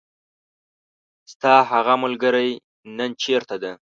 [1.31, 2.51] ستاهغه ملګری
[2.97, 3.71] نن چیرته ده.